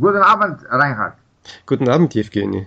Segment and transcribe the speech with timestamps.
[0.00, 1.14] Guten Abend, Reinhard.
[1.66, 2.66] Guten Abend, Evgeny.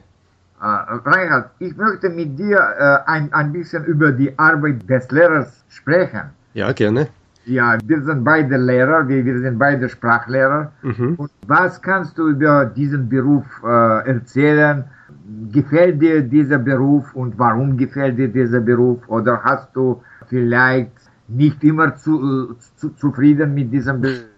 [0.62, 5.64] Äh, Reinhard, ich möchte mit dir äh, ein, ein bisschen über die Arbeit des Lehrers
[5.70, 6.24] sprechen.
[6.54, 7.08] Ja, gerne.
[7.46, 10.72] Ja, wir sind beide Lehrer, wir, wir sind beide Sprachlehrer.
[10.82, 11.16] Mhm.
[11.16, 14.84] Und was kannst du über diesen Beruf äh, erzählen?
[15.52, 19.00] Gefällt dir dieser Beruf und warum gefällt dir dieser Beruf?
[19.08, 20.92] Oder hast du vielleicht
[21.30, 24.31] nicht immer zu, zu, zufrieden mit diesem Beruf?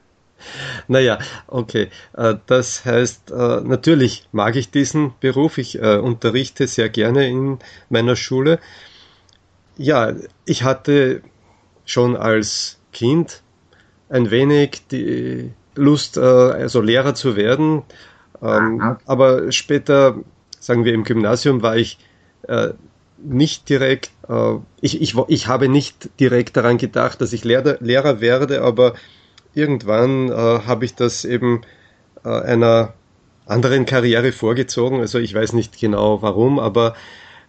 [0.88, 1.90] Naja, okay.
[2.16, 5.58] Äh, das heißt, äh, natürlich mag ich diesen Beruf.
[5.58, 8.60] Ich äh, unterrichte sehr gerne in meiner Schule.
[9.78, 10.14] Ja,
[10.46, 11.22] ich hatte
[11.86, 13.42] schon als Kind
[14.10, 17.82] ein wenig die Lust, also Lehrer zu werden.
[18.44, 20.18] Ähm, aber später,
[20.60, 21.98] sagen wir im Gymnasium, war ich
[23.18, 24.12] nicht direkt,
[24.82, 28.94] ich, ich, ich habe nicht direkt daran gedacht, dass ich Lehrer, Lehrer werde, aber
[29.54, 31.62] irgendwann äh, habe ich das eben
[32.24, 32.94] äh, einer
[33.46, 35.00] anderen Karriere vorgezogen.
[35.00, 36.96] Also ich weiß nicht genau warum, aber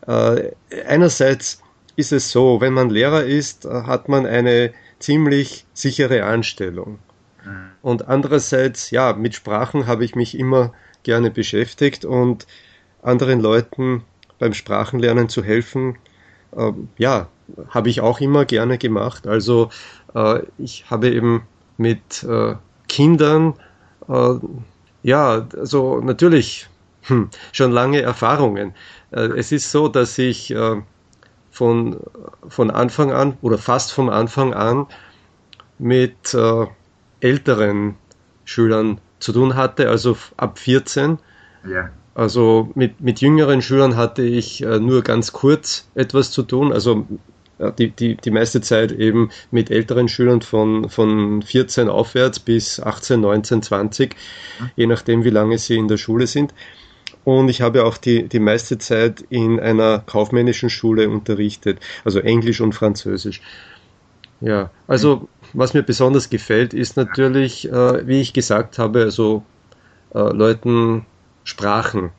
[0.06, 0.52] äh,
[0.86, 1.62] einerseits
[1.96, 6.98] ist es so, wenn man Lehrer ist, äh, hat man eine ziemlich sichere Anstellung.
[7.44, 7.70] Mhm.
[7.82, 12.46] Und andererseits, ja, mit Sprachen habe ich mich immer gerne beschäftigt und
[13.02, 14.02] anderen Leuten
[14.38, 15.96] beim Sprachenlernen zu helfen,
[16.56, 17.28] äh, ja,
[17.68, 19.26] habe ich auch immer gerne gemacht.
[19.26, 19.70] Also
[20.14, 21.46] äh, ich habe eben
[21.76, 22.54] mit äh,
[22.88, 23.54] Kindern,
[24.08, 24.34] äh,
[25.02, 26.68] ja, also natürlich
[27.02, 28.74] hm, schon lange Erfahrungen.
[29.10, 30.82] Äh, es ist so, dass ich äh,
[31.50, 32.00] von,
[32.48, 34.86] von Anfang an oder fast vom Anfang an
[35.78, 36.66] mit äh,
[37.20, 37.96] älteren
[38.44, 41.18] Schülern zu tun hatte, also ab 14.
[41.66, 41.90] Ja.
[42.14, 47.06] Also mit, mit jüngeren Schülern hatte ich äh, nur ganz kurz etwas zu tun, also
[47.78, 53.20] die, die, die meiste Zeit eben mit älteren Schülern von, von 14 aufwärts bis 18,
[53.20, 54.16] 19, 20,
[54.76, 56.54] je nachdem, wie lange sie in der Schule sind.
[57.24, 62.60] Und ich habe auch die, die meiste Zeit in einer kaufmännischen Schule unterrichtet, also Englisch
[62.60, 63.40] und Französisch.
[64.40, 69.42] Ja, also was mir besonders gefällt, ist natürlich, äh, wie ich gesagt habe, also
[70.14, 71.06] äh, Leuten
[71.44, 72.10] Sprachen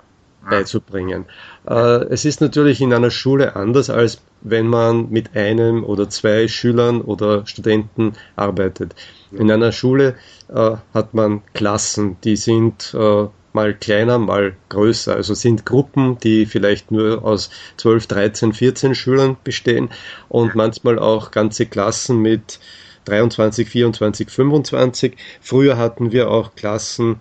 [0.49, 1.25] beizubringen.
[1.67, 6.47] Äh, es ist natürlich in einer Schule anders, als wenn man mit einem oder zwei
[6.47, 8.95] Schülern oder Studenten arbeitet.
[9.31, 10.15] In einer Schule
[10.53, 15.15] äh, hat man Klassen, die sind äh, mal kleiner, mal größer.
[15.15, 19.89] Also sind Gruppen, die vielleicht nur aus 12, 13, 14 Schülern bestehen
[20.29, 22.59] und manchmal auch ganze Klassen mit
[23.05, 25.17] 23, 24, 25.
[25.41, 27.19] Früher hatten wir auch Klassen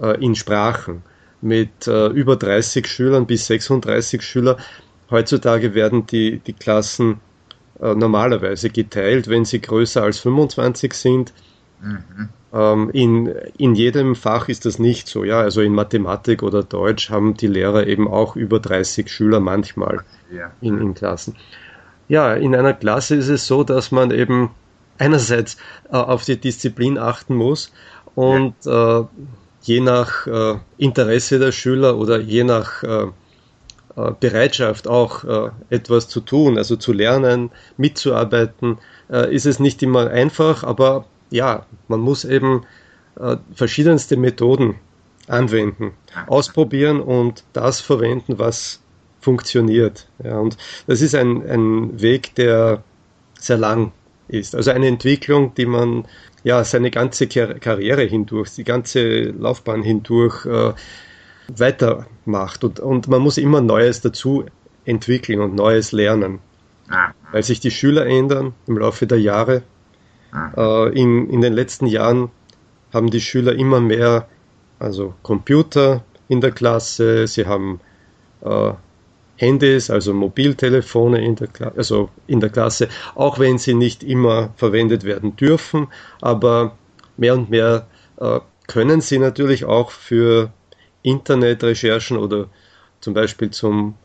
[0.00, 1.02] äh, in Sprachen
[1.42, 4.56] mit äh, über 30 Schülern bis 36 Schüler.
[5.10, 7.20] Heutzutage werden die, die Klassen
[7.80, 11.32] äh, normalerweise geteilt, wenn sie größer als 25 sind.
[11.80, 12.28] Mhm.
[12.54, 13.26] Ähm, in,
[13.58, 15.24] in jedem Fach ist das nicht so.
[15.24, 20.04] Ja, also in Mathematik oder Deutsch haben die Lehrer eben auch über 30 Schüler manchmal
[20.30, 20.52] ja.
[20.60, 21.36] in, in Klassen.
[22.08, 24.50] Ja, in einer Klasse ist es so, dass man eben
[24.98, 25.56] einerseits
[25.90, 27.72] äh, auf die Disziplin achten muss
[28.14, 29.00] und ja.
[29.00, 29.04] äh,
[29.62, 33.06] je nach äh, Interesse der Schüler oder je nach äh,
[33.96, 38.78] äh, Bereitschaft auch äh, etwas zu tun, also zu lernen, mitzuarbeiten,
[39.10, 42.64] äh, ist es nicht immer einfach, aber ja, man muss eben
[43.54, 44.76] verschiedenste Methoden
[45.28, 45.92] anwenden,
[46.28, 48.80] ausprobieren und das verwenden, was
[49.20, 50.08] funktioniert.
[50.24, 50.56] Ja, und
[50.86, 52.82] das ist ein, ein Weg, der
[53.38, 53.92] sehr lang
[54.28, 54.54] ist.
[54.54, 56.06] Also eine Entwicklung, die man
[56.44, 60.72] ja seine ganze Karriere hindurch, die ganze Laufbahn hindurch äh,
[61.48, 62.64] weitermacht.
[62.64, 64.44] Und, und man muss immer Neues dazu
[64.84, 66.40] entwickeln und Neues lernen.
[66.88, 67.12] Ah.
[67.30, 69.62] Weil sich die Schüler ändern im Laufe der Jahre.
[70.32, 70.86] Ah.
[70.86, 72.30] Äh, in, in den letzten Jahren
[72.92, 74.28] haben die Schüler immer mehr,
[74.78, 77.80] also Computer in der Klasse, sie haben
[78.42, 78.72] äh,
[79.42, 85.02] Handys, also Mobiltelefone in der, also in der Klasse, auch wenn sie nicht immer verwendet
[85.02, 85.88] werden dürfen,
[86.20, 86.76] aber
[87.16, 87.88] mehr und mehr
[88.20, 88.38] äh,
[88.68, 90.52] können sie natürlich auch für
[91.02, 92.46] Internetrecherchen oder
[93.00, 93.96] zum Beispiel zum,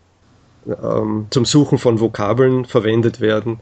[0.65, 3.59] ähm, zum Suchen von Vokabeln verwendet werden.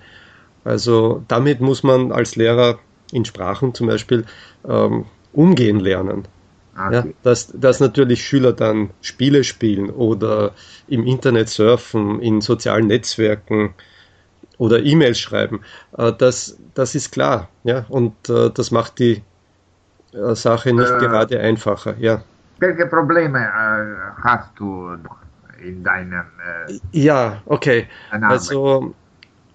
[0.63, 2.79] Also damit muss man als Lehrer
[3.11, 4.25] in Sprachen zum Beispiel
[4.67, 6.25] ähm, umgehen lernen.
[6.75, 6.95] Ah, okay.
[6.95, 10.51] Ja, dass, dass natürlich Schüler dann Spiele spielen oder
[10.87, 13.73] im Internet surfen, in sozialen Netzwerken
[14.57, 15.61] oder E-Mails schreiben,
[15.97, 17.49] äh, das, das ist klar.
[17.63, 17.85] Ja?
[17.87, 19.23] Und äh, das macht die
[20.13, 21.95] äh, Sache nicht äh, gerade einfacher.
[21.97, 22.23] Ja.
[22.59, 23.49] Welche Probleme
[24.23, 24.97] hast du
[25.61, 26.25] in deinem...
[26.67, 27.87] Äh, ja, okay.
[28.09, 28.93] Also,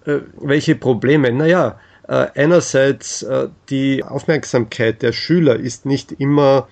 [0.05, 1.31] welche Probleme?
[1.31, 3.25] Naja, einerseits
[3.69, 6.67] die Aufmerksamkeit der Schüler ist nicht immer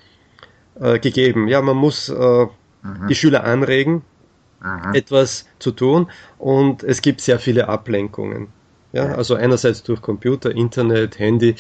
[0.79, 1.47] äh, gegeben.
[1.47, 2.47] Ja, man muss äh,
[3.09, 4.03] die Schüler anregen,
[4.61, 4.93] Aha.
[4.93, 8.47] etwas zu tun und es gibt sehr viele Ablenkungen.
[8.91, 9.15] Ja, ja.
[9.15, 11.55] also einerseits durch Computer, Internet, Handy,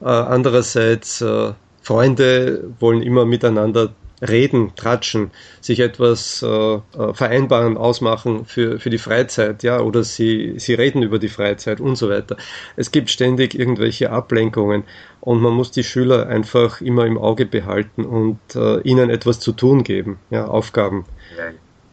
[0.00, 1.52] äh, andererseits äh,
[1.82, 3.92] Freunde wollen immer miteinander
[4.26, 5.30] reden, tratschen,
[5.60, 6.80] sich etwas äh, äh,
[7.12, 11.96] vereinbaren, ausmachen für, für die Freizeit, ja, oder sie, sie reden über die Freizeit und
[11.96, 12.36] so weiter.
[12.76, 14.84] Es gibt ständig irgendwelche Ablenkungen
[15.20, 19.52] und man muss die Schüler einfach immer im Auge behalten und äh, ihnen etwas zu
[19.52, 21.04] tun geben, ja, Aufgaben.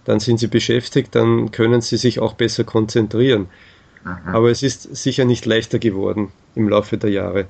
[0.05, 3.47] Dann sind sie beschäftigt, dann können sie sich auch besser konzentrieren.
[4.03, 4.33] Aha.
[4.33, 7.45] Aber es ist sicher nicht leichter geworden im Laufe der Jahre.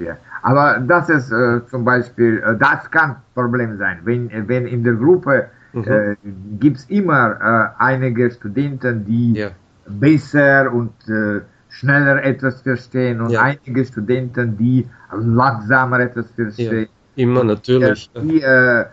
[0.00, 0.16] Ja.
[0.42, 3.98] Aber das ist äh, zum Beispiel, äh, das kann Problem sein.
[4.04, 5.84] Wenn, wenn in der Gruppe mhm.
[5.84, 6.16] äh,
[6.58, 9.50] gibt es immer äh, einige Studenten, die ja.
[9.86, 13.42] besser und äh, schneller etwas verstehen und ja.
[13.42, 16.88] einige Studenten, die langsamer etwas verstehen.
[17.16, 17.22] Ja.
[17.22, 18.10] Immer natürlich.
[18.14, 18.86] Wie, äh,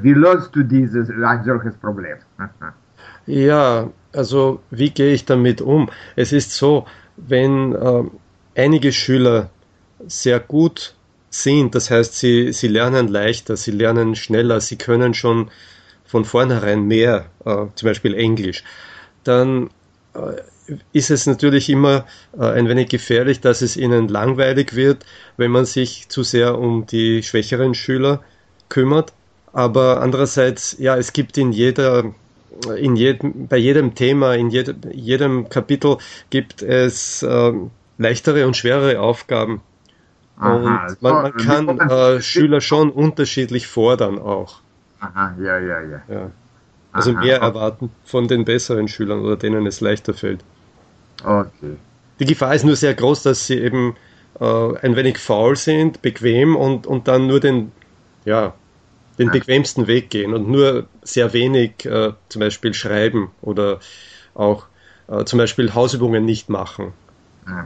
[0.00, 2.16] wie löst du dieses, ein solches Problem?
[3.26, 5.90] ja, also wie gehe ich damit um?
[6.14, 6.86] Es ist so,
[7.16, 7.76] wenn
[8.56, 9.50] einige Schüler
[10.06, 10.94] sehr gut
[11.30, 11.74] sind.
[11.74, 15.50] Das heißt, sie, sie lernen leichter, sie lernen schneller, sie können schon
[16.04, 18.62] von vornherein mehr, äh, zum Beispiel Englisch.
[19.24, 19.70] Dann
[20.14, 20.40] äh,
[20.92, 22.06] ist es natürlich immer
[22.38, 25.04] äh, ein wenig gefährlich, dass es ihnen langweilig wird,
[25.36, 28.22] wenn man sich zu sehr um die schwächeren Schüler
[28.68, 29.12] kümmert.
[29.52, 32.14] Aber andererseits, ja, es gibt in jeder,
[32.76, 35.98] in jedem, bei jedem Thema, in jedem, jedem Kapitel
[36.30, 37.52] gibt es äh,
[37.98, 39.62] leichtere und schwerere Aufgaben.
[40.38, 44.60] Aha, und man, man kann äh, Schüler schon unterschiedlich fordern auch.
[45.00, 46.02] Aha, ja, ja, ja.
[46.08, 46.30] ja.
[46.92, 47.46] Also Aha, mehr okay.
[47.46, 50.44] erwarten von den besseren Schülern oder denen es leichter fällt.
[51.22, 51.76] Okay.
[52.20, 53.96] Die Gefahr ist nur sehr groß, dass sie eben
[54.40, 57.72] äh, ein wenig faul sind, bequem und, und dann nur den,
[58.24, 58.54] ja,
[59.18, 63.80] den bequemsten Weg gehen und nur sehr wenig äh, zum Beispiel schreiben oder
[64.34, 64.66] auch
[65.08, 66.92] äh, zum Beispiel Hausübungen nicht machen.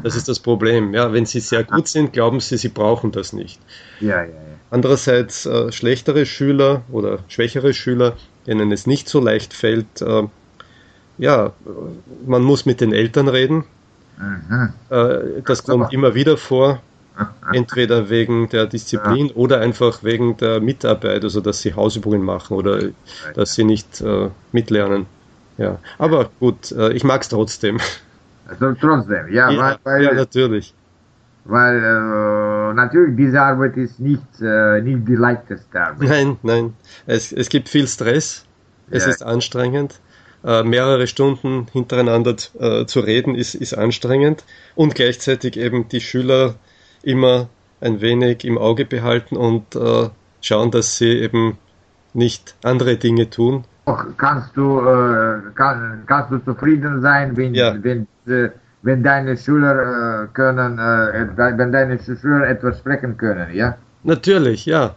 [0.02, 0.92] Das ist das Problem.
[0.92, 3.58] Ja, wenn sie sehr gut sind, glauben sie, sie brauchen das nicht.
[4.00, 4.34] Ja, ja, ja.
[4.70, 8.16] Andererseits äh, schlechtere Schüler oder schwächere Schüler,
[8.46, 10.24] denen es nicht so leicht fällt, äh,
[11.18, 11.52] ja,
[12.26, 13.64] man muss mit den Eltern reden.
[14.18, 14.72] Mhm.
[14.90, 16.80] Äh, das kommt immer wieder vor.
[17.52, 19.34] Entweder wegen der Disziplin ja.
[19.34, 22.80] oder einfach wegen der Mitarbeit, also dass sie Hausübungen machen oder
[23.34, 25.04] dass sie nicht äh, mitlernen.
[25.58, 27.78] Ja, aber gut, äh, ich mag es trotzdem.
[28.50, 30.74] Also trotzdem, ja, ja, weil, ja natürlich.
[31.44, 36.08] Weil äh, natürlich diese Arbeit ist nicht, äh, nicht die leichteste Arbeit.
[36.08, 36.74] Nein, nein.
[37.06, 38.44] Es, es gibt viel Stress.
[38.90, 39.10] Es ja.
[39.10, 40.00] ist anstrengend.
[40.42, 44.44] Äh, mehrere Stunden hintereinander äh, zu reden ist, ist anstrengend.
[44.74, 46.56] Und gleichzeitig eben die Schüler
[47.02, 47.48] immer
[47.80, 50.08] ein wenig im Auge behalten und äh,
[50.40, 51.58] schauen, dass sie eben
[52.12, 53.64] nicht andere Dinge tun,
[54.16, 57.74] kannst du, äh, kann, kannst du zufrieden sein, wenn, ja.
[57.82, 58.50] wenn, äh,
[58.82, 63.76] wenn deine Schüler äh, können, äh, wenn deine Schüler etwas sprechen können, ja?
[64.02, 64.94] Natürlich, ja.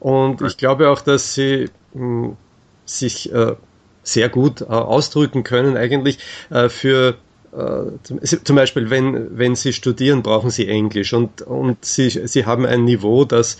[0.00, 2.36] Und ich glaube auch, dass sie mh, hm,
[2.84, 3.56] sich äh,
[4.02, 6.18] sehr gut äh, ausdrücken können, eigentlich
[6.68, 7.16] für
[8.02, 12.84] zum Beispiel, wenn, wenn Sie studieren, brauchen Sie Englisch und, und Sie, Sie haben ein
[12.84, 13.56] Niveau, das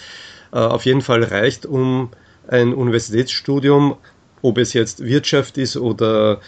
[0.50, 2.10] auf jeden Fall reicht, um
[2.46, 3.96] ein Universitätsstudium
[4.42, 6.40] ob es jetzt Wirtschaft ist oder,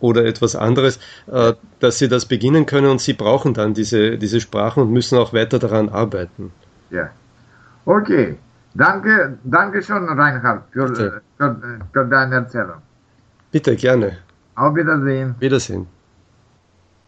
[0.00, 4.40] oder etwas anderes, äh, dass sie das beginnen können und sie brauchen dann diese, diese
[4.40, 6.52] Sprachen und müssen auch weiter daran arbeiten.
[6.90, 7.10] Ja.
[7.84, 8.36] Okay.
[8.74, 11.56] Danke, danke schon, Reinhard, für, für,
[11.92, 12.80] für deine Erzählung.
[13.50, 14.18] Bitte, gerne.
[14.54, 15.34] Auf Wiedersehen.
[15.38, 15.86] Wiedersehen.